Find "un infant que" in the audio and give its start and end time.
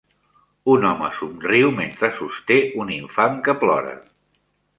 2.85-3.57